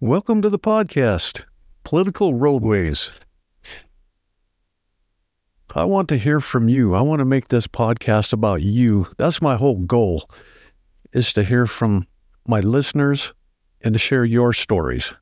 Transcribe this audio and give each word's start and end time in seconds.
Welcome 0.00 0.42
to 0.42 0.48
the 0.48 0.60
podcast, 0.60 1.42
Political 1.82 2.34
Roadways. 2.34 3.10
I 5.74 5.82
want 5.82 6.08
to 6.10 6.16
hear 6.16 6.38
from 6.40 6.68
you. 6.68 6.94
I 6.94 7.00
want 7.00 7.18
to 7.18 7.24
make 7.24 7.48
this 7.48 7.66
podcast 7.66 8.32
about 8.32 8.62
you. 8.62 9.08
That's 9.16 9.42
my 9.42 9.56
whole 9.56 9.74
goal 9.74 10.30
is 11.12 11.32
to 11.32 11.42
hear 11.42 11.66
from 11.66 12.06
my 12.46 12.60
listeners 12.60 13.32
and 13.80 13.92
to 13.92 13.98
share 13.98 14.24
your 14.24 14.52
stories. 14.52 15.14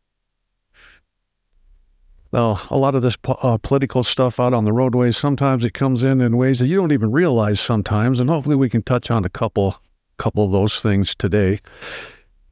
Now, 2.30 2.60
a 2.68 2.76
lot 2.76 2.94
of 2.94 3.00
this 3.00 3.16
uh, 3.26 3.56
political 3.56 4.04
stuff 4.04 4.38
out 4.38 4.52
on 4.52 4.66
the 4.66 4.74
roadways, 4.74 5.16
sometimes 5.16 5.64
it 5.64 5.72
comes 5.72 6.02
in 6.02 6.20
in 6.20 6.36
ways 6.36 6.58
that 6.58 6.66
you 6.66 6.76
don't 6.76 6.92
even 6.92 7.10
realize 7.10 7.60
sometimes, 7.60 8.20
and 8.20 8.28
hopefully 8.28 8.56
we 8.56 8.68
can 8.68 8.82
touch 8.82 9.10
on 9.10 9.24
a 9.24 9.30
couple 9.30 9.76
couple 10.18 10.44
of 10.44 10.52
those 10.52 10.82
things 10.82 11.14
today. 11.14 11.60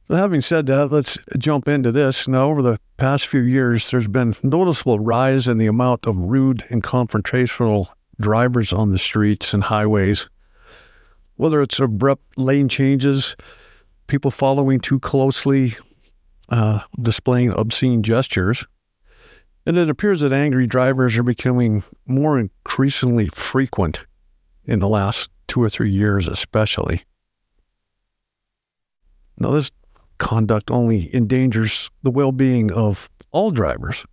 Having 0.09 0.41
said 0.41 0.67
that, 0.67 0.91
let's 0.91 1.17
jump 1.37 1.67
into 1.67 1.91
this. 1.91 2.27
Now, 2.27 2.43
over 2.43 2.61
the 2.61 2.79
past 2.97 3.25
few 3.25 3.41
years, 3.41 3.89
there's 3.89 4.07
been 4.07 4.35
noticeable 4.43 4.99
rise 4.99 5.47
in 5.47 5.57
the 5.57 5.65
amount 5.65 6.05
of 6.05 6.15
rude 6.15 6.63
and 6.69 6.83
confrontational 6.83 7.87
drivers 8.19 8.71
on 8.71 8.89
the 8.89 8.99
streets 8.99 9.51
and 9.51 9.63
highways. 9.63 10.29
Whether 11.37 11.59
it's 11.59 11.79
abrupt 11.79 12.37
lane 12.37 12.69
changes, 12.69 13.35
people 14.05 14.29
following 14.29 14.79
too 14.79 14.99
closely, 14.99 15.75
uh, 16.49 16.81
displaying 17.01 17.51
obscene 17.51 18.03
gestures, 18.03 18.63
and 19.65 19.75
it 19.75 19.89
appears 19.89 20.21
that 20.21 20.31
angry 20.31 20.67
drivers 20.67 21.17
are 21.17 21.23
becoming 21.23 21.83
more 22.05 22.37
increasingly 22.37 23.27
frequent 23.29 24.05
in 24.65 24.79
the 24.79 24.87
last 24.87 25.31
two 25.47 25.63
or 25.63 25.69
three 25.69 25.91
years, 25.91 26.27
especially. 26.27 27.03
Now, 29.39 29.49
this 29.49 29.71
conduct 30.17 30.71
only 30.71 31.13
endangers 31.15 31.89
the 32.03 32.11
well 32.11 32.31
being 32.31 32.71
of 32.71 33.09
all 33.31 33.51
drivers, 33.51 34.05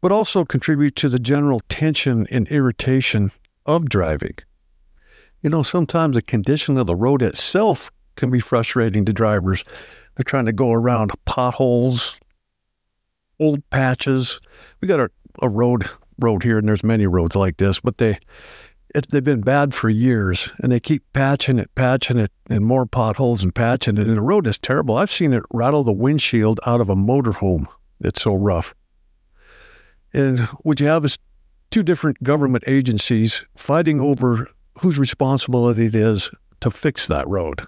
but 0.00 0.12
also 0.12 0.44
contribute 0.44 0.96
to 0.96 1.08
the 1.08 1.18
general 1.18 1.60
tension 1.68 2.26
and 2.30 2.48
irritation 2.48 3.32
of 3.66 3.88
driving. 3.88 4.36
You 5.42 5.50
know, 5.50 5.62
sometimes 5.62 6.14
the 6.14 6.22
condition 6.22 6.76
of 6.76 6.86
the 6.86 6.96
road 6.96 7.22
itself 7.22 7.90
can 8.16 8.30
be 8.30 8.40
frustrating 8.40 9.04
to 9.04 9.12
drivers. 9.12 9.64
They're 10.16 10.24
trying 10.24 10.46
to 10.46 10.52
go 10.52 10.72
around 10.72 11.12
potholes, 11.24 12.18
old 13.38 13.68
patches. 13.70 14.40
We 14.80 14.88
got 14.88 15.00
a, 15.00 15.10
a 15.40 15.48
road 15.48 15.88
road 16.18 16.42
here, 16.42 16.58
and 16.58 16.66
there's 16.68 16.82
many 16.82 17.06
roads 17.06 17.36
like 17.36 17.58
this, 17.58 17.78
but 17.78 17.98
they 17.98 18.18
it, 18.94 19.10
they've 19.10 19.22
been 19.22 19.42
bad 19.42 19.74
for 19.74 19.88
years, 19.88 20.52
and 20.58 20.72
they 20.72 20.80
keep 20.80 21.02
patching 21.12 21.58
it, 21.58 21.74
patching 21.74 22.18
it, 22.18 22.32
and 22.48 22.64
more 22.64 22.86
potholes 22.86 23.42
and 23.42 23.54
patching 23.54 23.98
it. 23.98 24.06
And 24.06 24.16
the 24.16 24.22
road 24.22 24.46
is 24.46 24.58
terrible. 24.58 24.96
I've 24.96 25.10
seen 25.10 25.32
it 25.32 25.42
rattle 25.52 25.84
the 25.84 25.92
windshield 25.92 26.60
out 26.66 26.80
of 26.80 26.88
a 26.88 26.96
motorhome. 26.96 27.66
It's 28.00 28.22
so 28.22 28.34
rough. 28.34 28.74
And 30.12 30.40
what 30.62 30.80
you 30.80 30.86
have 30.86 31.04
is 31.04 31.18
two 31.70 31.82
different 31.82 32.22
government 32.22 32.64
agencies 32.66 33.44
fighting 33.56 34.00
over 34.00 34.48
whose 34.80 34.98
responsibility 34.98 35.86
it 35.86 35.94
is 35.94 36.30
to 36.60 36.70
fix 36.70 37.06
that 37.06 37.28
road. 37.28 37.66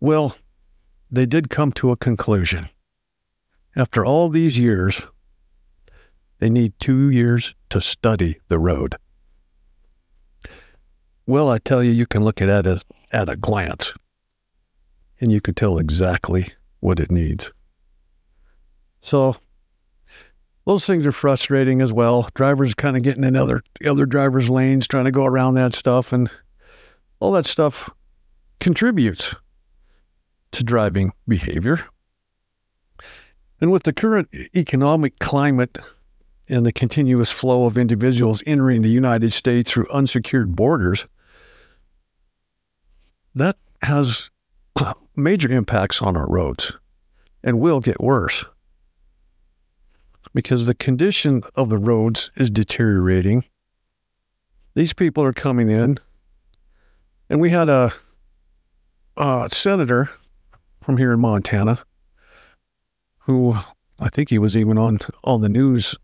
Well, 0.00 0.36
they 1.10 1.26
did 1.26 1.50
come 1.50 1.72
to 1.72 1.90
a 1.90 1.96
conclusion. 1.96 2.68
After 3.74 4.04
all 4.04 4.28
these 4.28 4.58
years, 4.58 5.02
they 6.38 6.50
need 6.50 6.78
two 6.78 7.10
years 7.10 7.54
to 7.70 7.80
study 7.80 8.38
the 8.48 8.58
road. 8.58 8.96
Well, 11.26 11.48
I 11.48 11.58
tell 11.58 11.82
you, 11.82 11.90
you 11.90 12.06
can 12.06 12.22
look 12.22 12.42
at 12.42 12.66
it 12.66 12.84
at, 13.12 13.28
a 13.28 13.36
glance 13.36 13.94
and 15.20 15.32
you 15.32 15.40
can 15.40 15.54
tell 15.54 15.78
exactly 15.78 16.48
what 16.80 17.00
it 17.00 17.10
needs. 17.10 17.52
So, 19.00 19.36
those 20.66 20.86
things 20.86 21.06
are 21.06 21.12
frustrating 21.12 21.80
as 21.80 21.92
well. 21.92 22.28
Drivers 22.34 22.74
kind 22.74 22.96
of 22.96 23.02
getting 23.02 23.24
in 23.24 23.36
other 23.36 23.62
other 23.86 24.06
drivers' 24.06 24.50
lanes, 24.50 24.86
trying 24.86 25.04
to 25.04 25.10
go 25.10 25.24
around 25.24 25.54
that 25.54 25.74
stuff, 25.74 26.12
and 26.12 26.30
all 27.20 27.32
that 27.32 27.46
stuff 27.46 27.90
contributes 28.60 29.34
to 30.52 30.64
driving 30.64 31.12
behavior. 31.28 31.80
And 33.60 33.70
with 33.70 33.84
the 33.84 33.92
current 33.92 34.28
economic 34.54 35.18
climate 35.18 35.78
and 36.48 36.66
the 36.66 36.72
continuous 36.72 37.30
flow 37.30 37.66
of 37.66 37.78
individuals 37.78 38.42
entering 38.46 38.82
the 38.82 38.88
United 38.90 39.32
States 39.32 39.70
through 39.70 39.90
unsecured 39.90 40.54
borders, 40.56 41.06
that 43.34 43.56
has 43.82 44.30
major 45.16 45.50
impacts 45.50 46.02
on 46.02 46.16
our 46.16 46.28
roads 46.28 46.76
and 47.42 47.60
will 47.60 47.80
get 47.80 48.00
worse 48.00 48.44
because 50.32 50.66
the 50.66 50.74
condition 50.74 51.42
of 51.54 51.68
the 51.68 51.78
roads 51.78 52.30
is 52.36 52.50
deteriorating. 52.50 53.44
These 54.74 54.92
people 54.92 55.22
are 55.22 55.32
coming 55.32 55.70
in, 55.70 55.98
and 57.30 57.40
we 57.40 57.50
had 57.50 57.68
a, 57.68 57.92
a 59.16 59.48
senator 59.50 60.10
from 60.82 60.96
here 60.96 61.12
in 61.12 61.20
Montana 61.20 61.78
who 63.18 63.56
I 63.98 64.08
think 64.08 64.30
he 64.30 64.38
was 64.38 64.56
even 64.56 64.76
on 64.76 64.98
on 65.22 65.40
the 65.40 65.48
news 65.48 65.94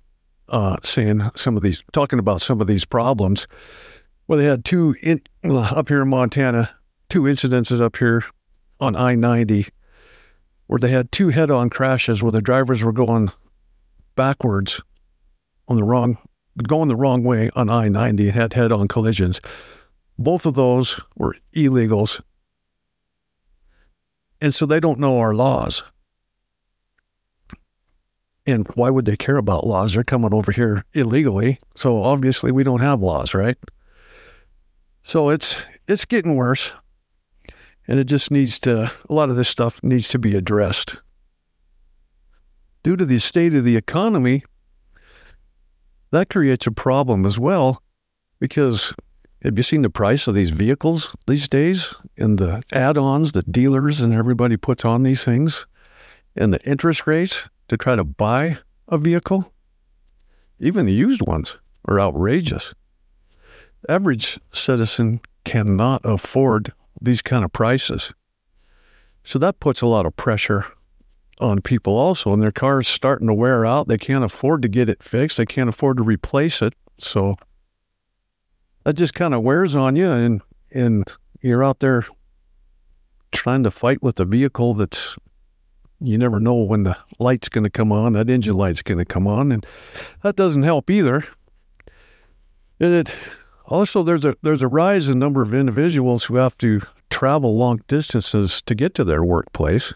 uh, 0.48 0.76
saying 0.82 1.30
some 1.36 1.56
of 1.56 1.62
these, 1.62 1.82
talking 1.92 2.18
about 2.18 2.40
some 2.40 2.60
of 2.60 2.66
these 2.66 2.84
problems, 2.84 3.46
where 4.26 4.38
they 4.38 4.44
had 4.44 4.64
two 4.64 4.94
in, 5.02 5.20
up 5.44 5.88
here 5.88 6.02
in 6.02 6.08
Montana 6.08 6.70
two 7.10 7.22
incidences 7.22 7.80
up 7.80 7.96
here 7.96 8.24
on 8.78 8.96
I 8.96 9.14
90 9.14 9.66
where 10.66 10.78
they 10.78 10.90
had 10.90 11.10
two 11.10 11.30
head 11.30 11.50
on 11.50 11.68
crashes 11.68 12.22
where 12.22 12.30
the 12.30 12.40
drivers 12.40 12.84
were 12.84 12.92
going 12.92 13.32
backwards 14.14 14.80
on 15.66 15.76
the 15.76 15.82
wrong, 15.82 16.16
going 16.62 16.86
the 16.86 16.94
wrong 16.94 17.24
way 17.24 17.50
on 17.56 17.68
I 17.68 17.88
90 17.88 18.28
and 18.28 18.36
had 18.36 18.52
head 18.52 18.70
on 18.70 18.86
collisions. 18.86 19.40
Both 20.16 20.46
of 20.46 20.54
those 20.54 21.00
were 21.16 21.36
illegals. 21.54 22.20
And 24.40 24.54
so 24.54 24.64
they 24.64 24.78
don't 24.78 25.00
know 25.00 25.18
our 25.18 25.34
laws. 25.34 25.82
And 28.46 28.66
why 28.74 28.90
would 28.90 29.04
they 29.04 29.16
care 29.16 29.36
about 29.36 29.66
laws? 29.66 29.94
They're 29.94 30.04
coming 30.04 30.32
over 30.32 30.52
here 30.52 30.84
illegally. 30.94 31.58
So 31.74 32.04
obviously 32.04 32.52
we 32.52 32.62
don't 32.62 32.80
have 32.80 33.00
laws, 33.00 33.34
right? 33.34 33.58
So 35.02 35.30
it's 35.30 35.56
it's 35.88 36.04
getting 36.04 36.36
worse. 36.36 36.74
And 37.90 37.98
it 37.98 38.04
just 38.04 38.30
needs 38.30 38.60
to, 38.60 38.92
a 39.08 39.12
lot 39.12 39.30
of 39.30 39.36
this 39.36 39.48
stuff 39.48 39.82
needs 39.82 40.06
to 40.08 40.18
be 40.20 40.36
addressed. 40.36 41.02
Due 42.84 42.94
to 42.94 43.04
the 43.04 43.18
state 43.18 43.52
of 43.52 43.64
the 43.64 43.76
economy, 43.76 44.44
that 46.12 46.30
creates 46.30 46.68
a 46.68 46.70
problem 46.70 47.26
as 47.26 47.36
well 47.36 47.82
because 48.38 48.94
have 49.42 49.56
you 49.56 49.64
seen 49.64 49.82
the 49.82 49.90
price 49.90 50.28
of 50.28 50.36
these 50.36 50.50
vehicles 50.50 51.16
these 51.26 51.48
days 51.48 51.92
and 52.16 52.38
the 52.38 52.62
add 52.70 52.96
ons 52.96 53.32
that 53.32 53.50
dealers 53.50 54.00
and 54.00 54.14
everybody 54.14 54.56
puts 54.56 54.84
on 54.84 55.02
these 55.02 55.24
things 55.24 55.66
and 56.36 56.54
the 56.54 56.64
interest 56.64 57.08
rates 57.08 57.50
to 57.66 57.76
try 57.76 57.96
to 57.96 58.04
buy 58.04 58.58
a 58.86 58.98
vehicle? 58.98 59.52
Even 60.60 60.86
the 60.86 60.92
used 60.92 61.26
ones 61.26 61.58
are 61.88 61.98
outrageous. 61.98 62.72
The 63.82 63.90
average 63.90 64.38
citizen 64.52 65.22
cannot 65.44 66.02
afford 66.04 66.72
these 67.00 67.22
kind 67.22 67.44
of 67.44 67.52
prices. 67.52 68.12
So 69.24 69.38
that 69.38 69.60
puts 69.60 69.82
a 69.82 69.86
lot 69.86 70.06
of 70.06 70.16
pressure 70.16 70.66
on 71.38 71.62
people 71.62 71.96
also, 71.96 72.32
and 72.32 72.42
their 72.42 72.52
car's 72.52 72.88
starting 72.88 73.26
to 73.28 73.34
wear 73.34 73.64
out. 73.64 73.88
They 73.88 73.98
can't 73.98 74.24
afford 74.24 74.62
to 74.62 74.68
get 74.68 74.88
it 74.88 75.02
fixed. 75.02 75.38
They 75.38 75.46
can't 75.46 75.68
afford 75.68 75.96
to 75.96 76.02
replace 76.02 76.60
it. 76.62 76.74
So 76.98 77.36
that 78.84 78.94
just 78.94 79.14
kind 79.14 79.34
of 79.34 79.42
wears 79.42 79.74
on 79.74 79.96
you, 79.96 80.10
and 80.10 80.42
and 80.70 81.04
you're 81.40 81.64
out 81.64 81.80
there 81.80 82.04
trying 83.32 83.62
to 83.62 83.70
fight 83.70 84.02
with 84.02 84.20
a 84.20 84.24
vehicle 84.24 84.74
that's 84.74 85.16
you 86.00 86.16
never 86.16 86.40
know 86.40 86.54
when 86.54 86.82
the 86.82 86.96
light's 87.18 87.48
going 87.48 87.64
to 87.64 87.70
come 87.70 87.92
on. 87.92 88.14
That 88.14 88.30
engine 88.30 88.54
light's 88.54 88.82
going 88.82 88.98
to 88.98 89.04
come 89.04 89.26
on, 89.26 89.52
and 89.52 89.66
that 90.22 90.36
doesn't 90.36 90.62
help 90.62 90.90
either. 90.90 91.24
And 92.78 92.94
it 92.94 93.14
also, 93.70 94.02
there's 94.02 94.24
a 94.24 94.36
there's 94.42 94.62
a 94.62 94.68
rise 94.68 95.08
in 95.08 95.18
number 95.18 95.42
of 95.42 95.54
individuals 95.54 96.24
who 96.24 96.36
have 96.36 96.58
to 96.58 96.82
travel 97.08 97.56
long 97.56 97.80
distances 97.86 98.60
to 98.62 98.74
get 98.74 98.94
to 98.96 99.04
their 99.04 99.22
workplace. 99.24 99.92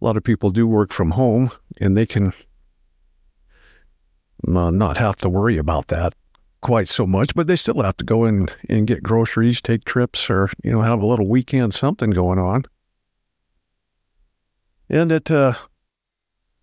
A 0.00 0.04
lot 0.04 0.16
of 0.16 0.22
people 0.22 0.50
do 0.50 0.66
work 0.66 0.92
from 0.92 1.12
home, 1.12 1.50
and 1.80 1.96
they 1.96 2.06
can 2.06 2.32
uh, 4.46 4.70
not 4.70 4.96
have 4.96 5.16
to 5.16 5.28
worry 5.28 5.58
about 5.58 5.88
that 5.88 6.14
quite 6.60 6.88
so 6.88 7.06
much, 7.06 7.34
but 7.34 7.46
they 7.46 7.56
still 7.56 7.82
have 7.82 7.96
to 7.96 8.04
go 8.04 8.24
in 8.24 8.48
and 8.68 8.86
get 8.86 9.02
groceries, 9.02 9.60
take 9.60 9.84
trips, 9.84 10.30
or 10.30 10.50
you 10.62 10.70
know 10.70 10.82
have 10.82 11.02
a 11.02 11.06
little 11.06 11.26
weekend 11.26 11.74
something 11.74 12.10
going 12.10 12.38
on, 12.38 12.64
and 14.88 15.10
it 15.10 15.30
uh, 15.30 15.54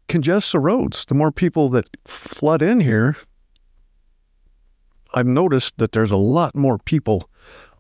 congests 0.08 0.54
the 0.54 0.60
roads. 0.60 1.06
The 1.06 1.16
more 1.16 1.32
people 1.32 1.70
that 1.70 1.90
flood 2.06 2.62
in 2.62 2.80
here, 2.80 3.18
I've 5.16 5.26
noticed 5.26 5.78
that 5.78 5.94
there's 5.94 6.12
a 6.12 6.18
lot 6.18 6.56
more 6.56 6.78
people 6.78 7.30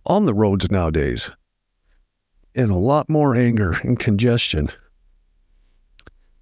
on 0.05 0.25
the 0.25 0.33
roads 0.33 0.71
nowadays 0.71 1.29
and 2.55 2.71
a 2.71 2.75
lot 2.75 3.09
more 3.09 3.35
anger 3.35 3.73
and 3.83 3.99
congestion. 3.99 4.69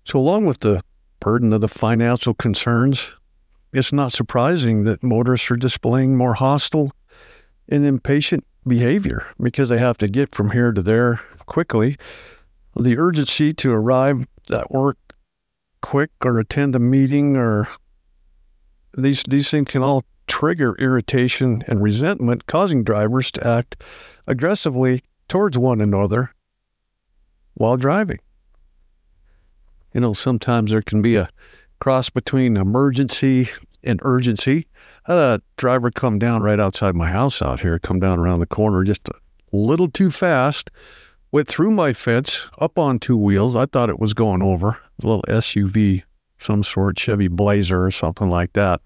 So, 0.06 0.20
along 0.20 0.46
with 0.46 0.60
the 0.60 0.84
burden 1.20 1.52
of 1.52 1.62
the 1.62 1.68
financial 1.68 2.36
concerns, 2.36 3.12
it's 3.72 3.92
not 3.92 4.12
surprising 4.12 4.84
that 4.84 5.02
motorists 5.02 5.50
are 5.50 5.56
displaying 5.56 6.16
more 6.16 6.36
hostile 6.36 6.92
and 7.68 7.84
impatient 7.84 8.46
behavior 8.68 9.26
because 9.42 9.70
they 9.70 9.80
have 9.80 9.98
to 9.98 10.08
get 10.08 10.36
from 10.36 10.52
here 10.52 10.72
to 10.72 10.84
there 10.84 11.22
quickly. 11.48 11.98
The 12.76 13.00
urgency 13.00 13.52
to 13.56 13.72
arrive 13.72 14.28
at 14.52 14.70
work 14.70 14.98
quick 15.82 16.12
or 16.24 16.40
attend 16.40 16.76
a 16.76 16.80
meeting 16.80 17.36
or 17.36 17.68
these 18.96 19.24
these 19.24 19.50
things 19.50 19.70
can 19.70 19.82
all 19.82 20.04
trigger 20.44 20.76
irritation 20.78 21.64
and 21.68 21.82
resentment, 21.82 22.48
causing 22.48 22.84
drivers 22.84 23.32
to 23.32 23.48
act 23.48 23.82
aggressively 24.28 25.02
towards 25.30 25.58
one 25.58 25.80
another 25.80 26.32
while 27.54 27.78
driving. 27.78 28.20
You 29.94 30.02
know, 30.02 30.12
sometimes 30.12 30.72
there 30.72 30.82
can 30.82 31.02
be 31.02 31.16
a 31.16 31.30
cross 31.80 32.10
between 32.10 32.58
emergency 32.58 33.52
and 33.86 34.02
urgency. 34.04 34.68
I 35.08 35.14
had 35.14 35.18
a 35.18 35.42
driver 35.56 35.92
come 35.92 36.20
down 36.20 36.44
right 36.44 36.60
outside 36.60 36.94
my 36.94 37.10
house 37.10 37.42
out 37.42 37.62
here, 37.62 37.80
come 37.80 38.02
down 38.02 38.20
around 38.20 38.42
the 38.42 38.46
corner 38.46 38.84
just 38.84 39.08
a 39.08 39.14
little 39.54 39.90
too 39.90 40.12
fast, 40.12 40.70
went 41.32 41.48
through 41.48 41.72
my 41.72 41.94
fence, 41.94 42.48
up 42.60 42.78
on 42.78 43.00
two 43.00 43.16
wheels. 43.16 43.56
I 43.56 43.66
thought 43.66 43.90
it 43.90 44.00
was 44.00 44.14
going 44.14 44.42
over, 44.42 44.72
a 45.02 45.08
little 45.08 45.24
SUV, 45.30 46.04
some 46.38 46.64
sort, 46.64 47.00
Chevy 47.00 47.30
Blazer 47.30 47.86
or 47.86 47.92
something 47.92 48.30
like 48.30 48.52
that. 48.54 48.82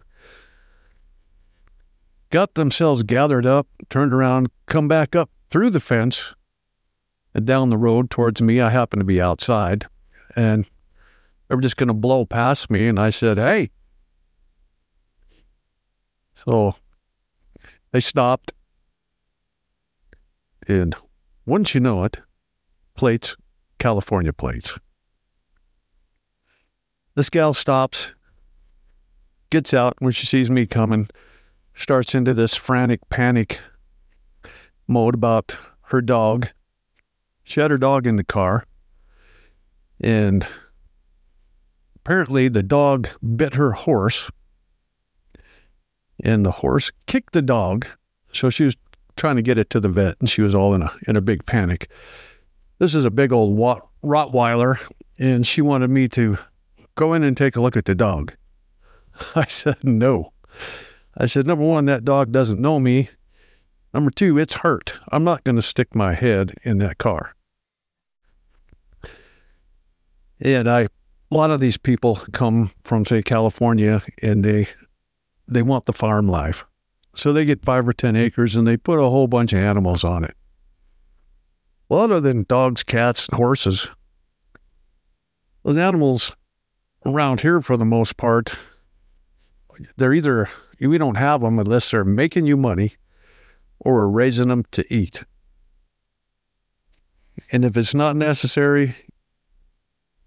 Got 2.29 2.55
themselves 2.55 3.03
gathered 3.03 3.45
up, 3.45 3.67
turned 3.89 4.13
around, 4.13 4.49
come 4.65 4.87
back 4.87 5.15
up 5.15 5.29
through 5.49 5.69
the 5.69 5.79
fence 5.79 6.33
and 7.33 7.45
down 7.45 7.69
the 7.69 7.77
road 7.77 8.09
towards 8.09 8.41
me. 8.41 8.59
I 8.59 8.69
happened 8.69 8.99
to 8.99 9.05
be 9.05 9.21
outside 9.21 9.87
and 10.35 10.65
they 11.47 11.55
were 11.55 11.61
just 11.61 11.77
going 11.77 11.87
to 11.87 11.93
blow 11.93 12.25
past 12.25 12.69
me. 12.69 12.87
And 12.87 12.99
I 12.99 13.09
said, 13.09 13.37
Hey. 13.37 13.71
So 16.45 16.75
they 17.91 17.99
stopped. 17.99 18.53
And 20.67 20.95
wouldn't 21.45 21.73
you 21.73 21.79
know 21.79 22.03
it, 22.03 22.19
plates, 22.95 23.37
California 23.79 24.33
plates. 24.33 24.77
This 27.15 27.29
gal 27.29 27.53
stops, 27.53 28.11
gets 29.49 29.73
out 29.73 29.95
when 29.99 30.11
she 30.11 30.25
sees 30.25 30.51
me 30.51 30.65
coming, 30.65 31.09
starts 31.77 32.15
into 32.15 32.33
this 32.33 32.55
frantic 32.55 33.07
panic 33.09 33.61
mode 34.87 35.13
about 35.13 35.57
her 35.83 36.01
dog. 36.01 36.49
She 37.43 37.61
had 37.61 37.71
her 37.71 37.77
dog 37.77 38.07
in 38.07 38.17
the 38.17 38.23
car, 38.23 38.65
and 40.01 40.45
apparently 41.95 42.49
the 42.49 42.63
dog 42.63 43.07
bit 43.35 43.55
her 43.55 43.71
horse, 43.71 44.29
and 46.21 46.45
the 46.45 46.51
horse 46.51 46.91
kicked 47.05 47.33
the 47.33 47.41
dog. 47.41 47.85
So 48.33 48.49
she 48.49 48.65
was 48.65 48.75
trying 49.15 49.37
to 49.37 49.41
get 49.41 49.57
it 49.57 49.69
to 49.69 49.79
the 49.79 49.89
vet, 49.89 50.17
and 50.19 50.29
she 50.29 50.41
was 50.41 50.55
all 50.55 50.73
in 50.73 50.81
a 50.81 50.91
in 51.07 51.15
a 51.15 51.21
big 51.21 51.45
panic. 51.45 51.89
This 52.79 52.93
is 52.93 53.05
a 53.05 53.11
big 53.11 53.31
old 53.31 53.57
Rottweiler, 54.03 54.79
and 55.17 55.45
she 55.45 55.61
wanted 55.61 55.89
me 55.89 56.07
to 56.09 56.37
go 56.95 57.13
in 57.13 57.23
and 57.23 57.37
take 57.37 57.55
a 57.55 57.61
look 57.61 57.77
at 57.77 57.85
the 57.85 57.95
dog. 57.95 58.33
I 59.35 59.45
said 59.45 59.83
no. 59.83 60.33
I 61.17 61.25
said 61.25 61.47
number 61.47 61.65
one, 61.65 61.85
that 61.85 62.05
dog 62.05 62.31
doesn't 62.31 62.59
know 62.59 62.79
me. 62.79 63.09
Number 63.93 64.11
two, 64.11 64.37
it's 64.37 64.55
hurt. 64.55 64.99
I'm 65.11 65.23
not 65.23 65.43
going 65.43 65.55
to 65.55 65.61
stick 65.61 65.95
my 65.95 66.13
head 66.13 66.53
in 66.63 66.77
that 66.77 66.99
car. 66.99 67.33
And 70.39 70.69
I 70.69 70.87
a 71.31 71.35
lot 71.35 71.51
of 71.51 71.59
these 71.59 71.77
people 71.77 72.21
come 72.31 72.71
from 72.83 73.05
say 73.05 73.21
California 73.21 74.03
and 74.21 74.45
they 74.45 74.67
they 75.47 75.61
want 75.61 75.85
the 75.85 75.93
farm 75.93 76.27
life. 76.27 76.65
So 77.15 77.33
they 77.33 77.45
get 77.45 77.65
five 77.65 77.87
or 77.87 77.93
ten 77.93 78.15
acres 78.15 78.55
and 78.55 78.67
they 78.67 78.77
put 78.77 78.99
a 78.99 79.09
whole 79.09 79.27
bunch 79.27 79.53
of 79.53 79.59
animals 79.59 80.03
on 80.03 80.23
it. 80.23 80.35
Well, 81.89 82.01
other 82.01 82.19
than 82.19 82.45
dogs, 82.47 82.83
cats, 82.83 83.27
and 83.27 83.37
horses, 83.37 83.89
those 85.63 85.77
animals 85.77 86.33
around 87.05 87.41
here 87.41 87.61
for 87.61 87.77
the 87.77 87.85
most 87.85 88.17
part, 88.17 88.55
they're 89.95 90.13
either 90.13 90.49
we 90.79 90.97
don't 90.97 91.15
have 91.15 91.41
them 91.41 91.59
unless 91.59 91.91
they're 91.91 92.03
making 92.05 92.45
you 92.45 92.57
money 92.57 92.93
or 93.79 93.93
we're 93.95 94.07
raising 94.07 94.49
them 94.49 94.65
to 94.71 94.93
eat. 94.93 95.23
And 97.51 97.63
if 97.63 97.77
it's 97.77 97.93
not 97.93 98.15
necessary, 98.15 98.95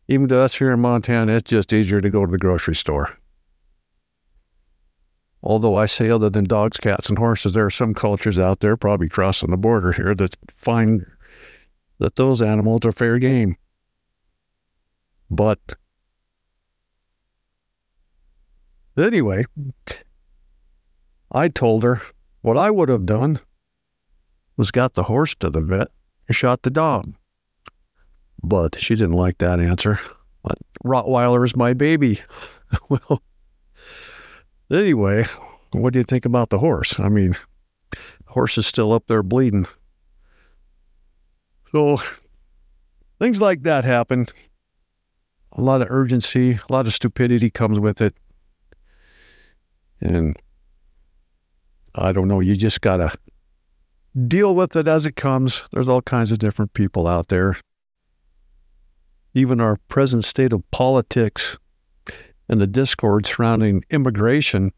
even 0.09 0.29
to 0.29 0.39
us 0.39 0.57
here 0.57 0.73
in 0.73 0.81
Montana, 0.81 1.35
it's 1.35 1.51
just 1.51 1.73
easier 1.73 2.01
to 2.01 2.11
go 2.11 2.25
to 2.25 2.31
the 2.31 2.39
grocery 2.39 2.75
store. 2.75 3.17
Although 5.43 5.77
I 5.77 5.87
say, 5.87 6.11
other 6.11 6.29
than 6.29 6.45
dogs, 6.45 6.77
cats, 6.77 7.09
and 7.09 7.19
horses, 7.19 7.55
there 7.55 7.65
are 7.65 7.71
some 7.71 7.95
cultures 7.95 8.39
out 8.39 8.61
there, 8.61 8.77
probably 8.77 9.09
crossing 9.09 9.51
the 9.51 9.57
border 9.57 9.93
here, 9.93 10.15
that 10.15 10.37
find 10.53 11.07
that 11.99 12.17
those 12.17 12.43
animals 12.43 12.85
are 12.85 12.93
fair 12.93 13.19
game. 13.19 13.57
But 15.31 15.61
anyway, 18.99 19.47
I 21.33 21.49
told 21.49 21.83
her 21.83 22.03
what 22.43 22.57
I 22.57 22.71
would 22.71 22.89
have 22.89 23.07
done 23.07 23.41
was 24.57 24.71
got 24.71 24.95
the 24.95 25.05
horse 25.05 25.35
to 25.37 25.51
the 25.51 25.61
vet 25.61 25.89
and 26.27 26.37
shot 26.37 26.63
the 26.63 26.71
dog. 26.71 27.15
But 28.43 28.81
she 28.81 28.95
didn't 28.95 29.13
like 29.13 29.39
that 29.39 29.61
answer. 29.61 30.01
But 30.43 30.59
Rottweiler 30.85 31.45
is 31.45 31.55
my 31.55 31.73
baby. 31.73 32.21
well, 32.89 33.23
anyway, 34.71 35.27
what 35.73 35.93
do 35.93 35.99
you 35.99 36.05
think 36.05 36.25
about 36.25 36.51
the 36.51 36.59
horse? 36.59 36.99
I 36.99 37.09
mean, 37.09 37.37
horse 38.27 38.59
is 38.59 38.67
still 38.67 38.93
up 38.93 39.07
there 39.07 39.23
bleeding. 39.23 39.67
So 41.73 41.99
things 43.19 43.41
like 43.41 43.63
that 43.63 43.85
happen. 43.85 44.27
A 45.53 45.61
lot 45.61 45.83
of 45.83 45.89
urgency, 45.91 46.53
a 46.53 46.73
lot 46.73 46.87
of 46.87 46.95
stupidity 46.95 47.51
comes 47.51 47.79
with 47.79 48.01
it. 48.01 48.15
And 50.01 50.37
I 51.95 52.13
don't 52.13 52.29
know, 52.29 52.41
you 52.41 52.57
just 52.57 52.81
got 52.81 52.99
to 52.99 53.13
deal 54.27 54.55
with 54.55 54.77
it 54.77 54.89
as 54.89 55.07
it 55.07 55.17
comes. 55.17 55.69
There's 55.73 55.89
all 55.89 56.03
kinds 56.03 56.33
of 56.33 56.39
different 56.39 56.75
people 56.75 57.07
out 57.07 57.29
there 57.29 57.57
even 59.35 59.61
our 59.61 59.77
present 59.89 60.25
state 60.25 60.53
of 60.53 60.69
politics 60.71 61.57
and 62.49 62.61
the 62.61 62.67
discord 62.67 63.27
surrounding 63.27 63.85
immigration 63.91 64.73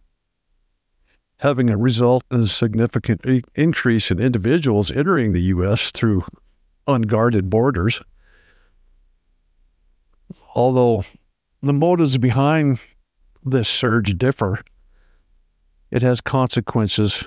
having 1.39 1.71
a 1.71 1.77
result 1.77 2.23
in 2.31 2.41
a 2.41 2.47
significant 2.47 3.21
increase 3.55 4.11
in 4.11 4.21
individuals 4.21 4.93
entering 4.93 5.33
the 5.33 5.43
U.S. 5.43 5.91
through 5.91 6.25
unguarded 6.87 7.51
borders. 7.51 8.01
Although 10.55 11.05
the 11.63 11.73
motives 11.73 12.17
behind 12.19 12.79
this 13.45 13.69
surge 13.69 14.17
differ, 14.19 14.63
it 15.93 16.03
has 16.03 16.23
consequences 16.23 17.25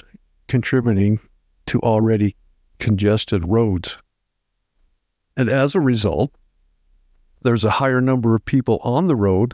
contributing 0.48 1.19
to 1.67 1.79
already 1.81 2.36
congested 2.79 3.48
roads. 3.48 3.98
And 5.38 5.50
as 5.50 5.75
a 5.75 5.79
result, 5.79 6.31
there's 7.43 7.63
a 7.63 7.72
higher 7.72 8.01
number 8.01 8.36
of 8.36 8.43
people 8.43 8.79
on 8.81 9.05
the 9.07 9.15
road, 9.15 9.53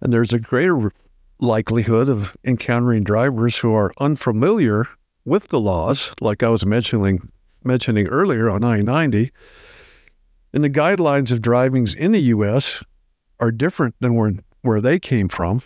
and 0.00 0.12
there's 0.12 0.32
a 0.32 0.38
greater 0.38 0.92
likelihood 1.40 2.10
of 2.10 2.36
encountering 2.44 3.02
drivers 3.02 3.58
who 3.58 3.72
are 3.72 3.92
unfamiliar 3.98 4.86
with 5.24 5.48
the 5.48 5.60
laws, 5.60 6.12
like 6.20 6.42
I 6.42 6.48
was 6.48 6.66
mentioning 6.66 7.32
mentioning 7.64 8.08
earlier 8.08 8.50
on 8.50 8.64
I-90. 8.64 9.30
And 10.52 10.64
the 10.64 10.70
guidelines 10.70 11.30
of 11.30 11.40
drivings 11.40 11.94
in 11.94 12.10
the 12.12 12.22
U.S. 12.24 12.82
are 13.40 13.52
different 13.52 13.94
than 14.00 14.16
where 14.16 14.34
where 14.62 14.80
they 14.80 14.98
came 14.98 15.28
from, 15.28 15.62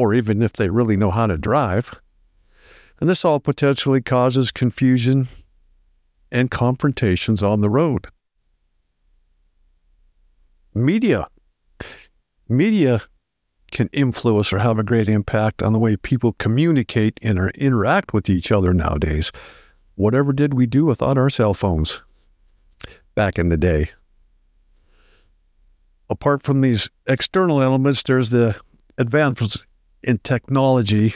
or 0.00 0.14
even 0.14 0.40
if 0.40 0.54
they 0.54 0.70
really 0.70 0.96
know 0.96 1.10
how 1.10 1.26
to 1.26 1.36
drive. 1.36 2.00
And 3.00 3.08
this 3.08 3.22
all 3.22 3.38
potentially 3.38 4.00
causes 4.00 4.50
confusion 4.50 5.28
and 6.32 6.50
confrontations 6.50 7.42
on 7.42 7.60
the 7.60 7.68
road 7.68 8.06
media. 10.74 11.26
Media 12.48 13.02
can 13.70 13.90
influence 13.92 14.54
or 14.54 14.60
have 14.60 14.78
a 14.78 14.82
great 14.82 15.06
impact 15.06 15.62
on 15.62 15.74
the 15.74 15.78
way 15.78 15.96
people 15.96 16.32
communicate 16.32 17.20
and 17.22 17.38
interact 17.50 18.14
with 18.14 18.30
each 18.30 18.50
other 18.50 18.72
nowadays. 18.72 19.30
Whatever 19.96 20.32
did 20.32 20.54
we 20.54 20.66
do 20.66 20.86
without 20.86 21.18
our 21.18 21.28
cell 21.28 21.52
phones 21.52 22.00
back 23.14 23.38
in 23.38 23.50
the 23.50 23.58
day? 23.58 23.90
Apart 26.08 26.42
from 26.42 26.62
these 26.62 26.88
external 27.06 27.60
elements, 27.60 28.02
there's 28.02 28.30
the 28.30 28.56
advances 28.96 29.66
in 30.02 30.18
technology, 30.18 31.14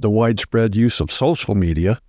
the 0.00 0.10
widespread 0.10 0.76
use 0.76 1.00
of 1.00 1.10
social 1.10 1.54
media, 1.54 2.00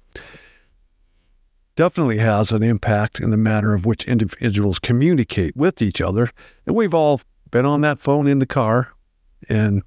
definitely 1.75 2.17
has 2.17 2.51
an 2.51 2.63
impact 2.63 3.19
in 3.19 3.29
the 3.29 3.37
manner 3.37 3.73
of 3.73 3.85
which 3.85 4.05
individuals 4.05 4.79
communicate 4.79 5.55
with 5.55 5.81
each 5.81 6.01
other. 6.01 6.29
And 6.65 6.75
we've 6.75 6.93
all 6.93 7.21
been 7.51 7.65
on 7.65 7.81
that 7.81 7.99
phone 7.99 8.27
in 8.27 8.39
the 8.39 8.45
car 8.45 8.93
and 9.47 9.83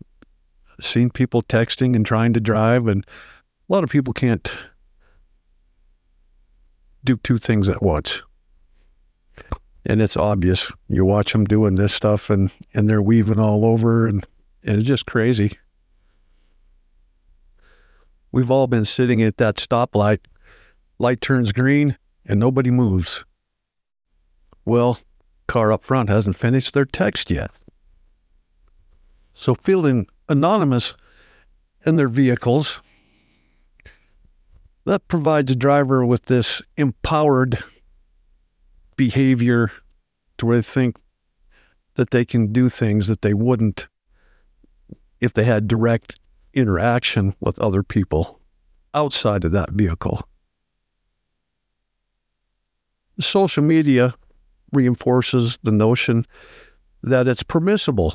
seen 0.80 1.10
people 1.10 1.42
texting 1.42 1.94
and 1.94 2.06
trying 2.06 2.32
to 2.32 2.40
drive. 2.40 2.86
And 2.86 3.04
a 3.68 3.72
lot 3.72 3.84
of 3.84 3.90
people 3.90 4.12
can't 4.12 4.52
do 7.04 7.16
two 7.16 7.38
things 7.38 7.68
at 7.68 7.82
once. 7.82 8.22
And 9.84 10.00
it's 10.00 10.16
obvious. 10.16 10.70
You 10.88 11.04
watch 11.04 11.32
them 11.32 11.44
doing 11.44 11.74
this 11.74 11.92
stuff 11.92 12.30
and, 12.30 12.50
and 12.72 12.88
they're 12.88 13.02
weaving 13.02 13.40
all 13.40 13.64
over, 13.64 14.06
and, 14.06 14.26
it's 14.62 14.84
just 14.84 15.06
crazy. 15.06 15.58
We've 18.32 18.50
all 18.50 18.66
been 18.66 18.84
sitting 18.84 19.22
at 19.22 19.38
that 19.38 19.56
stoplight 19.56 20.20
light 21.00 21.20
turns 21.20 21.50
green, 21.50 21.96
and 22.26 22.38
nobody 22.38 22.70
moves. 22.70 23.24
Well, 24.64 25.00
car 25.48 25.72
up 25.72 25.82
front 25.82 26.10
hasn't 26.10 26.36
finished 26.36 26.74
their 26.74 26.84
text 26.84 27.30
yet. 27.30 27.50
So 29.32 29.54
feeling 29.54 30.06
anonymous 30.28 30.94
in 31.86 31.96
their 31.96 32.08
vehicles, 32.08 32.82
that 34.84 35.08
provides 35.08 35.50
a 35.50 35.56
driver 35.56 36.04
with 36.04 36.26
this 36.26 36.60
empowered 36.76 37.58
behavior 38.96 39.72
to 40.36 40.46
where 40.46 40.56
they 40.58 40.62
think 40.62 40.96
that 41.94 42.10
they 42.10 42.26
can 42.26 42.52
do 42.52 42.68
things 42.68 43.06
that 43.06 43.22
they 43.22 43.32
wouldn't 43.32 43.88
if 45.20 45.32
they 45.32 45.44
had 45.44 45.68
direct 45.68 46.18
interaction 46.52 47.34
with 47.40 47.60
other 47.60 47.82
people 47.82 48.40
outside 48.94 49.44
of 49.44 49.52
that 49.52 49.70
vehicle 49.70 50.26
social 53.22 53.62
media 53.62 54.14
reinforces 54.72 55.58
the 55.62 55.72
notion 55.72 56.26
that 57.02 57.26
it's 57.26 57.42
permissible 57.42 58.14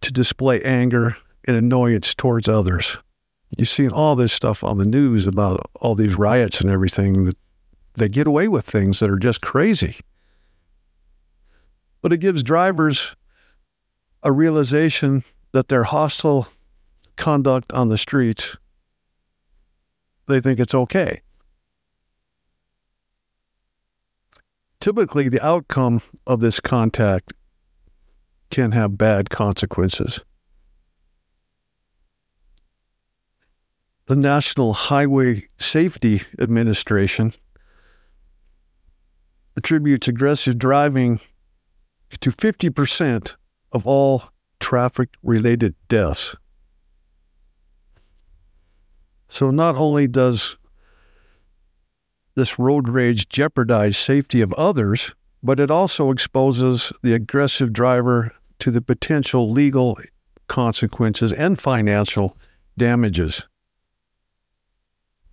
to 0.00 0.12
display 0.12 0.62
anger 0.62 1.16
and 1.44 1.56
annoyance 1.56 2.14
towards 2.14 2.48
others. 2.48 2.98
You've 3.56 3.68
seen 3.68 3.90
all 3.90 4.16
this 4.16 4.32
stuff 4.32 4.64
on 4.64 4.78
the 4.78 4.84
news 4.84 5.26
about 5.26 5.70
all 5.76 5.94
these 5.94 6.18
riots 6.18 6.60
and 6.60 6.70
everything. 6.70 7.32
They 7.94 8.08
get 8.08 8.26
away 8.26 8.48
with 8.48 8.64
things 8.64 9.00
that 9.00 9.10
are 9.10 9.18
just 9.18 9.40
crazy. 9.40 10.00
But 12.02 12.12
it 12.12 12.18
gives 12.18 12.42
drivers 12.42 13.14
a 14.22 14.32
realization 14.32 15.24
that 15.56 15.68
their 15.68 15.84
hostile 15.84 16.46
conduct 17.16 17.72
on 17.72 17.88
the 17.88 17.98
streets, 17.98 18.56
they 20.26 20.40
think 20.40 20.60
it's 20.60 20.74
okay. 20.74 21.22
typically 24.86 25.28
the 25.28 25.44
outcome 25.44 26.00
of 26.28 26.38
this 26.38 26.60
contact 26.60 27.32
can 28.52 28.70
have 28.70 28.96
bad 28.96 29.30
consequences. 29.30 30.20
The 34.06 34.14
National 34.14 34.74
Highway 34.74 35.48
Safety 35.58 36.22
Administration 36.38 37.32
attributes 39.56 40.06
aggressive 40.06 40.56
driving 40.56 41.18
to 42.20 42.30
50% 42.30 43.34
of 43.72 43.88
all 43.88 44.22
traffic 44.60 45.10
related 45.22 45.74
deaths. 45.88 46.34
So 49.28 49.50
not 49.50 49.76
only 49.76 50.06
does 50.06 50.56
this 52.34 52.58
road 52.58 52.88
rage 52.88 53.28
jeopardize 53.28 53.96
safety 53.96 54.40
of 54.40 54.52
others, 54.54 55.14
but 55.42 55.60
it 55.60 55.70
also 55.70 56.10
exposes 56.10 56.92
the 57.02 57.14
aggressive 57.14 57.72
driver 57.72 58.32
to 58.58 58.70
the 58.70 58.82
potential 58.82 59.50
legal 59.50 59.98
consequences 60.48 61.32
and 61.32 61.58
financial 61.58 62.36
damages. 62.76 63.46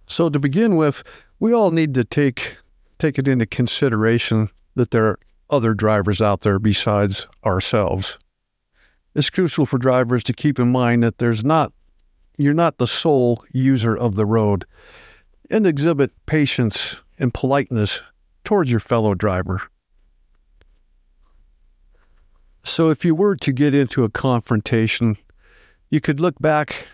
So 0.05 0.29
to 0.29 0.39
begin 0.39 0.75
with, 0.75 1.03
we 1.39 1.53
all 1.53 1.71
need 1.71 1.93
to 1.95 2.03
take 2.03 2.57
take 2.99 3.19
it 3.19 3.27
into 3.27 3.45
consideration 3.45 4.49
that 4.75 4.91
there 4.91 5.05
are 5.05 5.19
other 5.49 5.73
drivers 5.73 6.21
out 6.21 6.41
there 6.41 6.57
besides 6.57 7.27
ourselves. 7.45 8.17
It's 9.15 9.29
crucial 9.29 9.65
for 9.65 9.77
drivers 9.77 10.23
to 10.23 10.33
keep 10.33 10.57
in 10.57 10.71
mind 10.71 11.03
that 11.03 11.19
there's 11.19 11.43
not 11.43 11.71
you're 12.37 12.53
not 12.53 12.77
the 12.77 12.87
sole 12.87 13.43
user 13.51 13.95
of 13.95 14.15
the 14.15 14.25
road 14.25 14.65
and 15.51 15.67
exhibit 15.67 16.11
patience 16.25 17.01
and 17.19 17.33
politeness 17.33 18.01
towards 18.43 18.71
your 18.71 18.79
fellow 18.79 19.13
driver. 19.13 19.61
So, 22.63 22.89
if 22.89 23.03
you 23.05 23.13
were 23.13 23.35
to 23.35 23.51
get 23.51 23.75
into 23.75 24.03
a 24.03 24.09
confrontation, 24.09 25.17
you 25.89 25.99
could 26.01 26.19
look 26.19 26.39
back 26.39 26.87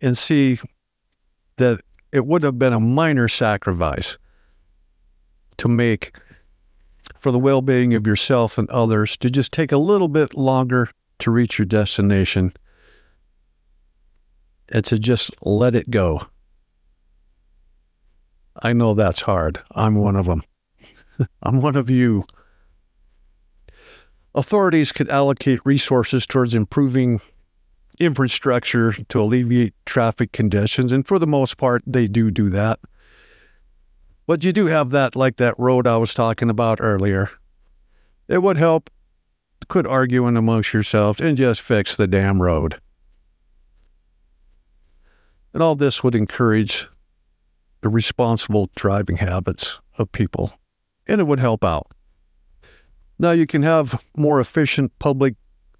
and 0.00 0.16
see 0.16 0.58
that 1.56 1.80
it 2.10 2.26
would 2.26 2.42
have 2.42 2.58
been 2.58 2.72
a 2.72 2.80
minor 2.80 3.28
sacrifice 3.28 4.18
to 5.58 5.68
make 5.68 6.16
for 7.18 7.30
the 7.30 7.38
well 7.38 7.62
being 7.62 7.94
of 7.94 8.06
yourself 8.06 8.58
and 8.58 8.68
others 8.70 9.16
to 9.18 9.30
just 9.30 9.52
take 9.52 9.72
a 9.72 9.78
little 9.78 10.08
bit 10.08 10.34
longer 10.34 10.90
to 11.18 11.30
reach 11.30 11.58
your 11.58 11.66
destination 11.66 12.52
and 14.70 14.84
to 14.84 14.98
just 14.98 15.30
let 15.42 15.74
it 15.74 15.90
go. 15.90 16.22
I 18.62 18.72
know 18.72 18.94
that's 18.94 19.22
hard. 19.22 19.60
I'm 19.72 19.96
one 19.96 20.16
of 20.16 20.26
them. 20.26 20.42
I'm 21.42 21.60
one 21.60 21.76
of 21.76 21.90
you. 21.90 22.24
Authorities 24.34 24.92
could 24.92 25.08
allocate 25.08 25.60
resources 25.64 26.26
towards 26.26 26.54
improving 26.54 27.20
infrastructure 27.98 28.92
to 28.92 29.20
alleviate 29.20 29.74
traffic 29.86 30.32
conditions, 30.32 30.92
and 30.92 31.06
for 31.06 31.18
the 31.18 31.26
most 31.26 31.56
part, 31.56 31.82
they 31.86 32.06
do 32.06 32.30
do 32.30 32.50
that. 32.50 32.78
But 34.26 34.44
you 34.44 34.52
do 34.52 34.66
have 34.66 34.90
that, 34.90 35.16
like 35.16 35.36
that 35.36 35.54
road 35.58 35.86
I 35.86 35.96
was 35.96 36.12
talking 36.12 36.50
about 36.50 36.80
earlier. 36.80 37.30
It 38.28 38.42
would 38.42 38.56
help, 38.56 38.90
quit 39.68 39.86
arguing 39.86 40.36
amongst 40.36 40.72
yourselves, 40.72 41.20
and 41.20 41.36
just 41.36 41.60
fix 41.60 41.96
the 41.96 42.06
damn 42.06 42.40
road. 42.40 42.80
And 45.52 45.62
all 45.62 45.74
this 45.74 46.04
would 46.04 46.14
encourage 46.14 46.88
the 47.80 47.88
responsible 47.88 48.70
driving 48.76 49.16
habits 49.16 49.80
of 49.98 50.12
people, 50.12 50.58
and 51.06 51.20
it 51.20 51.24
would 51.24 51.40
help 51.40 51.64
out. 51.64 51.86
Now, 53.18 53.30
you 53.30 53.46
can 53.46 53.62
have 53.62 54.04
more 54.16 54.40
efficient 54.40 54.98
public 54.98 55.34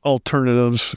alternatives 0.05 0.95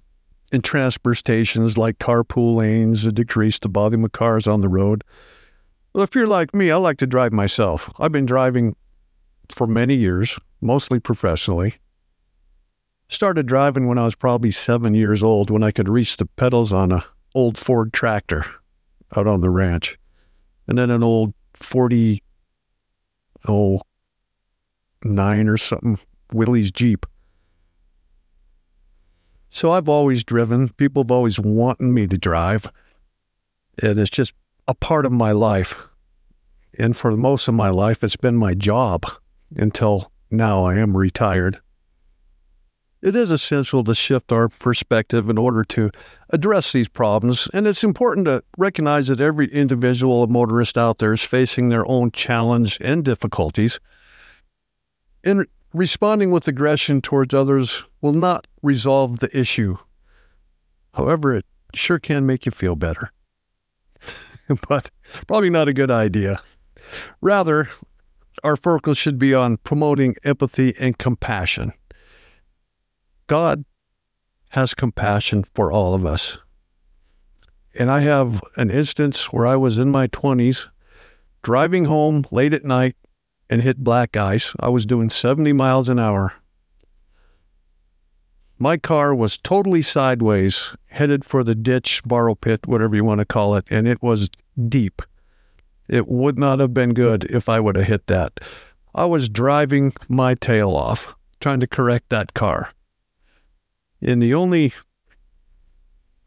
in 0.51 0.62
transport 0.62 1.17
stations 1.17 1.77
like 1.77 2.00
carpool 2.00 2.55
lanes 2.55 3.03
to 3.03 3.12
decrease 3.12 3.59
the 3.59 3.67
volume 3.67 4.05
of 4.05 4.13
cars 4.13 4.48
on 4.48 4.62
the 4.62 4.69
road. 4.69 5.03
Well, 5.93 6.03
if 6.03 6.15
you're 6.15 6.27
like 6.27 6.53
me, 6.53 6.71
I 6.71 6.77
like 6.77 6.98
to 7.00 7.07
drive 7.07 7.33
myself. 7.33 7.91
I've 8.00 8.12
been 8.12 8.25
driving 8.25 8.75
for 9.50 9.67
many 9.67 9.95
years, 9.95 10.39
mostly 10.62 11.00
professionally. 11.00 11.75
Started 13.10 13.48
driving 13.48 13.88
when 13.88 13.98
I 13.98 14.06
was 14.06 14.13
probably 14.13 14.51
seven 14.51 14.94
years 14.94 15.24
old 15.24 15.50
when 15.50 15.63
I 15.63 15.72
could 15.72 15.89
reach 15.89 16.18
the 16.18 16.28
pedals 16.28 16.72
on 16.72 16.92
a 16.92 17.04
old 17.34 17.58
Ford 17.58 17.92
tractor 17.92 18.46
out 19.16 19.25
on 19.25 19.42
the 19.42 19.50
ranch 19.50 19.98
and 20.68 20.78
then 20.78 20.92
an 20.92 21.04
old 21.04 21.34
40 21.54 22.24
oh 23.48 23.82
nine 25.04 25.48
or 25.48 25.58
something 25.58 25.98
Willys 26.32 26.72
Jeep. 26.72 27.08
So 29.50 29.72
I've 29.72 29.89
always 29.89 30.24
driven. 30.24 30.70
People 30.70 31.04
have 31.04 31.12
always 31.12 31.39
wanted 31.39 31.86
me 31.86 32.06
to 32.06 32.18
drive. 32.18 32.72
And 33.82 33.98
it's 33.98 34.12
just 34.12 34.34
a 34.68 34.75
part 34.75 35.08
of 35.08 35.12
my 35.12 35.32
life. 35.32 35.75
And 36.78 36.96
for 36.96 37.12
most 37.18 37.48
of 37.48 37.56
my 37.56 37.70
life, 37.70 38.04
it's 38.04 38.16
been 38.16 38.36
my 38.36 38.54
job 38.54 39.06
until 39.58 40.12
now 40.30 40.66
I 40.66 40.75
am 40.75 40.96
retired 40.96 41.60
it 43.01 43.15
is 43.15 43.32
essential 43.32 43.84
to 43.84 43.96
shift 43.96 44.32
our 44.32 44.50
perspective 44.50 45.29
in 45.29 45.38
order 45.38 45.63
to 45.63 45.89
address 46.32 46.72
these 46.72 46.88
problems. 46.88 47.48
And 47.53 47.65
it's 47.65 47.84
important 47.84 48.25
to 48.25 48.44
recognize 48.58 49.08
that 49.08 49.22
every 49.22 49.48
individual 49.48 50.27
motorist 50.27 50.77
out 50.77 50.98
there 50.98 51.13
is 51.13 51.24
facing 51.24 51.70
their 51.70 51.88
own 51.88 52.12
challenge 52.12 52.77
and 52.82 53.03
difficulties. 53.03 53.79
In 55.24 55.46
responding 55.74 56.32
with 56.32 56.48
aggression 56.48 57.01
towards 57.01 57.34
others 57.34 57.86
will 58.01 58.13
not 58.13 58.48
resolve 58.62 59.20
the 59.20 59.38
issue. 59.38 59.77
However, 60.94 61.36
it 61.36 61.46
sure 61.74 62.00
can 62.00 62.25
make 62.25 62.46
you 62.46 62.51
feel 62.51 62.75
better. 62.75 63.12
but 64.68 64.89
probably 65.27 65.50
not 65.50 65.68
a 65.68 65.74
good 65.74 65.91
idea. 65.91 66.41
Rather, 67.22 67.70
our 68.44 68.58
focus 68.58 68.98
should 68.98 69.20
be 69.20 69.34
on 69.34 69.58
promoting 69.58 70.15
empathy 70.24 70.74
and 70.79 70.98
compassion. 70.98 71.74
God 73.29 73.63
has 74.50 74.74
compassion 74.74 75.43
for 75.53 75.71
all 75.71 75.93
of 75.93 76.03
us. 76.03 76.39
And 77.75 77.91
I 77.91 78.00
have 78.00 78.41
an 78.55 78.71
instance 78.71 79.31
where 79.31 79.45
I 79.45 79.55
was 79.55 79.77
in 79.77 79.91
my 79.91 80.07
20s 80.07 80.67
driving 81.43 81.86
home 81.86 82.25
late 82.31 82.55
at 82.55 82.65
night 82.65 82.95
and 83.48 83.62
hit 83.62 83.83
black 83.83 84.17
ice. 84.17 84.55
I 84.59 84.69
was 84.69 84.88
doing 84.88 85.12
70 85.12 85.53
miles 85.53 85.89
an 85.89 86.00
hour. 86.00 86.33
My 88.57 88.77
car 88.77 89.13
was 89.13 89.38
totally 89.38 89.83
sideways, 89.83 90.75
headed 90.88 91.24
for 91.24 91.43
the 91.43 91.53
ditch, 91.53 92.01
borrow 92.03 92.33
pit, 92.33 92.65
whatever 92.65 92.95
you 92.95 93.05
want 93.05 93.19
to 93.19 93.25
call 93.25 93.55
it, 93.55 93.65
and 93.69 93.88
it 93.88 94.01
was 94.01 94.31
deep. 94.67 95.03
It 95.88 96.07
would 96.07 96.39
not 96.39 96.59
have 96.59 96.74
been 96.74 96.95
good 96.95 97.25
if 97.25 97.48
I 97.48 97.59
would 97.59 97.75
have 97.75 97.86
hit 97.86 98.07
that. 98.07 98.39
I 98.95 99.05
was 99.05 99.29
driving 99.29 99.93
my 100.07 100.33
tail 100.33 100.71
off, 100.71 101.13
trying 101.39 101.59
to 101.59 101.67
correct 101.67 102.09
that 102.09 102.33
car. 102.33 102.71
And 104.01 104.22
the 104.22 104.34
only 104.34 104.74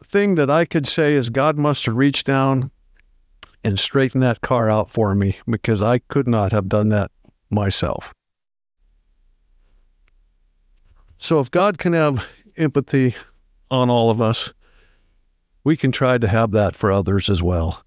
thing 0.04 0.34
that 0.34 0.50
I 0.50 0.64
could 0.64 0.86
say 0.86 1.14
is 1.14 1.30
God 1.30 1.56
must 1.56 1.86
have 1.86 1.94
reached 1.94 2.26
down 2.26 2.70
and 3.64 3.78
straightened 3.78 4.22
that 4.22 4.40
car 4.40 4.68
out 4.68 4.90
for 4.90 5.14
me 5.14 5.38
because 5.48 5.80
I 5.80 5.98
could 5.98 6.28
not 6.28 6.52
have 6.52 6.68
done 6.68 6.88
that 6.90 7.10
myself. 7.48 8.12
So 11.18 11.38
if 11.40 11.50
God 11.50 11.78
can 11.78 11.92
have 11.92 12.26
empathy 12.56 13.14
on 13.70 13.88
all 13.88 14.10
of 14.10 14.20
us, 14.20 14.52
we 15.64 15.76
can 15.76 15.92
try 15.92 16.18
to 16.18 16.26
have 16.26 16.50
that 16.50 16.74
for 16.74 16.90
others 16.90 17.30
as 17.30 17.42
well. 17.42 17.84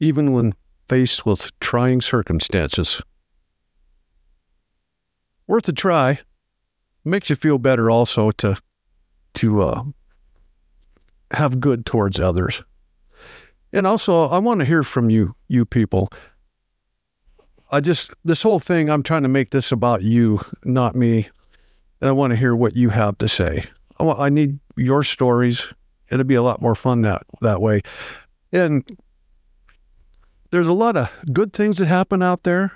Even 0.00 0.32
when 0.32 0.54
faced 0.88 1.24
with 1.24 1.56
trying 1.60 2.00
circumstances. 2.00 3.00
Worth 5.46 5.68
a 5.68 5.72
try. 5.72 6.20
Makes 7.04 7.30
you 7.30 7.36
feel 7.36 7.58
better 7.58 7.90
also 7.90 8.30
to 8.32 8.56
to 9.34 9.62
uh, 9.62 9.82
have 11.32 11.60
good 11.60 11.86
towards 11.86 12.18
others. 12.18 12.62
And 13.72 13.86
also, 13.86 14.28
I 14.28 14.38
want 14.38 14.60
to 14.60 14.66
hear 14.66 14.82
from 14.82 15.10
you, 15.10 15.34
you 15.48 15.64
people. 15.64 16.10
I 17.70 17.80
just, 17.80 18.12
this 18.24 18.42
whole 18.42 18.58
thing, 18.58 18.90
I'm 18.90 19.04
trying 19.04 19.22
to 19.22 19.28
make 19.28 19.50
this 19.50 19.70
about 19.70 20.02
you, 20.02 20.40
not 20.64 20.96
me. 20.96 21.28
And 22.00 22.08
I 22.08 22.12
want 22.12 22.32
to 22.32 22.36
hear 22.36 22.56
what 22.56 22.74
you 22.74 22.88
have 22.88 23.16
to 23.18 23.28
say. 23.28 23.64
I, 23.98 24.02
want, 24.02 24.18
I 24.18 24.28
need 24.28 24.58
your 24.76 25.04
stories. 25.04 25.72
It'll 26.10 26.24
be 26.24 26.34
a 26.34 26.42
lot 26.42 26.60
more 26.60 26.74
fun 26.74 27.02
that, 27.02 27.22
that 27.42 27.60
way. 27.60 27.82
And 28.52 28.98
there's 30.50 30.66
a 30.66 30.72
lot 30.72 30.96
of 30.96 31.08
good 31.32 31.52
things 31.52 31.78
that 31.78 31.86
happen 31.86 32.22
out 32.22 32.42
there, 32.42 32.72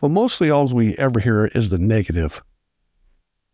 but 0.00 0.08
mostly 0.08 0.48
all 0.48 0.66
we 0.68 0.94
ever 0.96 1.20
hear 1.20 1.46
is 1.46 1.68
the 1.68 1.78
negative. 1.78 2.42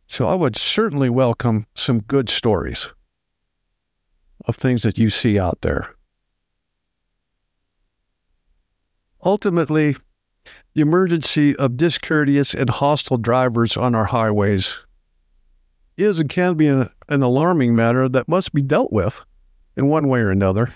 So 0.07 0.29
I 0.29 0.35
would 0.35 0.57
certainly 0.57 1.11
welcome 1.11 1.67
some 1.75 2.01
good 2.01 2.29
stories 2.29 2.91
of 4.47 4.57
things 4.57 4.83
that 4.83 4.99
you 4.99 5.11
see 5.11 5.39
out 5.39 5.61
there. 5.63 5.95
Ultimately, 9.25 9.97
the 10.75 10.83
emergency 10.83 11.57
of 11.57 11.77
discourteous 11.77 12.55
and 12.55 12.69
hostile 12.69 13.17
drivers 13.17 13.77
on 13.77 13.95
our 13.95 14.07
highways 14.07 14.81
is 15.97 16.21
and 16.21 16.29
can 16.29 16.55
be 16.55 16.67
an, 16.67 16.91
an 17.09 17.23
alarming 17.23 17.75
matter 17.75 18.09
that 18.09 18.29
must 18.29 18.53
be 18.53 18.61
dealt 18.61 18.93
with 18.93 19.25
in 19.77 19.87
one 19.87 20.09
way 20.09 20.21
or 20.21 20.31
another. 20.31 20.75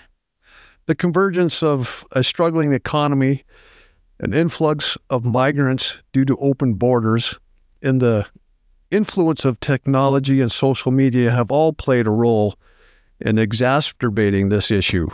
The 0.87 0.95
convergence 0.95 1.61
of 1.61 2.05
a 2.11 2.23
struggling 2.23 2.73
economy, 2.73 3.43
an 4.19 4.33
influx 4.33 4.97
of 5.09 5.23
migrants 5.23 5.99
due 6.11 6.25
to 6.25 6.35
open 6.37 6.73
borders, 6.73 7.37
and 7.81 8.01
the 8.01 8.25
influence 8.91 9.45
of 9.45 9.59
technology 9.59 10.41
and 10.41 10.51
social 10.51 10.91
media 10.91 11.31
have 11.31 11.51
all 11.51 11.73
played 11.73 12.07
a 12.07 12.11
role 12.11 12.55
in 13.19 13.37
exacerbating 13.37 14.49
this 14.49 14.71
issue. 14.71 15.09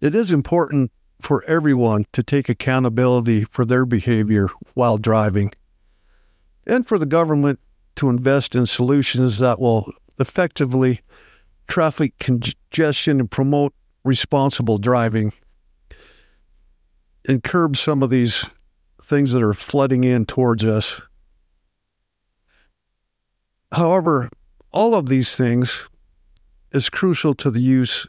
It 0.00 0.14
is 0.14 0.32
important 0.32 0.90
for 1.20 1.44
everyone 1.44 2.06
to 2.12 2.22
take 2.22 2.48
accountability 2.48 3.44
for 3.44 3.64
their 3.64 3.84
behavior 3.84 4.48
while 4.74 4.98
driving, 4.98 5.52
and 6.66 6.86
for 6.86 6.98
the 6.98 7.06
government 7.06 7.60
to 7.96 8.08
invest 8.08 8.54
in 8.54 8.66
solutions 8.66 9.38
that 9.38 9.60
will 9.60 9.92
effectively 10.18 11.00
traffic 11.68 12.18
congestion 12.18 13.20
and 13.20 13.30
promote 13.30 13.74
responsible 14.04 14.78
driving 14.78 15.32
and 17.28 17.42
curb 17.42 17.76
some 17.76 18.02
of 18.02 18.10
these 18.10 18.46
things 19.02 19.32
that 19.32 19.42
are 19.42 19.54
flooding 19.54 20.04
in 20.04 20.24
towards 20.24 20.64
us. 20.64 21.00
However, 23.72 24.30
all 24.72 24.94
of 24.94 25.08
these 25.08 25.36
things 25.36 25.88
is 26.72 26.90
crucial 26.90 27.34
to 27.36 27.50
the 27.50 27.60
use 27.60 28.06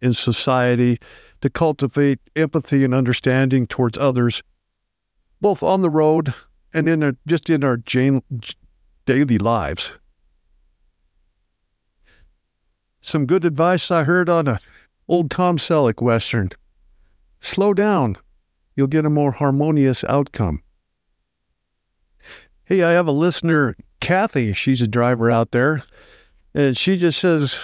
in 0.00 0.14
society 0.14 0.98
to 1.40 1.50
cultivate 1.50 2.20
empathy 2.36 2.84
and 2.84 2.94
understanding 2.94 3.66
towards 3.66 3.98
others, 3.98 4.42
both 5.40 5.62
on 5.62 5.80
the 5.80 5.90
road 5.90 6.34
and 6.72 6.88
in 6.88 7.02
our, 7.02 7.12
just 7.26 7.48
in 7.48 7.64
our 7.64 7.76
daily 9.06 9.38
lives. 9.38 9.94
Some 13.00 13.26
good 13.26 13.44
advice 13.44 13.90
I 13.90 14.04
heard 14.04 14.28
on 14.28 14.46
a 14.46 14.60
old 15.08 15.30
Tom 15.30 15.56
Selleck 15.56 16.02
western. 16.02 16.50
Slow 17.40 17.72
down. 17.72 18.16
You'll 18.76 18.86
get 18.86 19.06
a 19.06 19.10
more 19.10 19.32
harmonious 19.32 20.04
outcome. 20.04 20.62
Hey, 22.64 22.82
I 22.82 22.92
have 22.92 23.08
a 23.08 23.12
listener, 23.12 23.74
Kathy. 24.00 24.52
She's 24.52 24.82
a 24.82 24.88
driver 24.88 25.30
out 25.30 25.52
there. 25.52 25.82
And 26.54 26.76
she 26.76 26.96
just 26.98 27.20
says, 27.20 27.60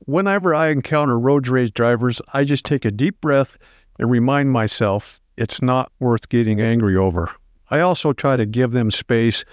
whenever 0.00 0.54
I 0.54 0.68
encounter 0.68 1.18
road 1.18 1.48
rage 1.48 1.72
drivers, 1.72 2.20
I 2.32 2.44
just 2.44 2.64
take 2.64 2.84
a 2.84 2.90
deep 2.90 3.20
breath 3.20 3.58
and 3.98 4.10
remind 4.10 4.50
myself 4.50 5.20
it's 5.36 5.62
not 5.62 5.92
worth 5.98 6.28
getting 6.28 6.60
angry 6.60 6.96
over. 6.96 7.30
I 7.70 7.80
also 7.80 8.12
try 8.12 8.36
to 8.36 8.46
give 8.46 8.72
them 8.72 8.90
space 8.90 9.44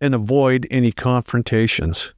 and 0.00 0.14
avoid 0.14 0.66
any 0.70 0.92
confrontations. 0.92 2.12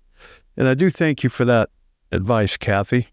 And 0.57 0.67
I 0.67 0.75
do 0.75 0.91
thank 0.91 1.23
you 1.23 1.29
for 1.29 1.45
that 1.45 1.71
advice, 2.11 2.57
Kathy. 2.57 3.09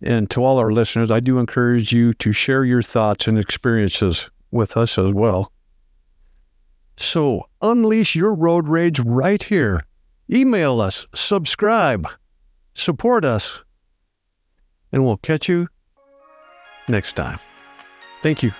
And 0.00 0.28
to 0.30 0.44
all 0.44 0.58
our 0.58 0.72
listeners, 0.72 1.10
I 1.10 1.20
do 1.20 1.38
encourage 1.38 1.92
you 1.92 2.14
to 2.14 2.32
share 2.32 2.64
your 2.64 2.82
thoughts 2.82 3.28
and 3.28 3.38
experiences 3.38 4.30
with 4.50 4.76
us 4.76 4.98
as 4.98 5.12
well. 5.12 5.52
So 7.02 7.48
unleash 7.60 8.14
your 8.14 8.32
road 8.32 8.68
rage 8.68 9.00
right 9.00 9.42
here. 9.42 9.80
Email 10.30 10.80
us, 10.80 11.08
subscribe, 11.12 12.06
support 12.74 13.24
us, 13.24 13.64
and 14.92 15.04
we'll 15.04 15.16
catch 15.16 15.48
you 15.48 15.66
next 16.86 17.14
time. 17.14 17.40
Thank 18.22 18.44
you. 18.44 18.52